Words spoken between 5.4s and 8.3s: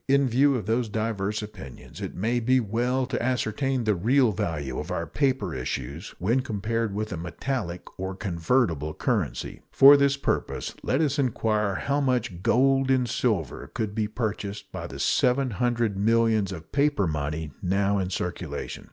issues when compared with a metallic or